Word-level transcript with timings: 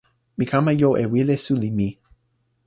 mi 0.37 0.45
kama 0.51 0.71
jo 0.79 0.89
e 1.01 1.05
wile 1.11 1.35
suli 1.43 1.69
mi. 1.77 1.87